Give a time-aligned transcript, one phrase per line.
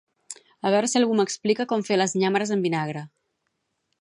[0.69, 3.05] A veure si algú m'explica com fer les nyàmeres amb vinagre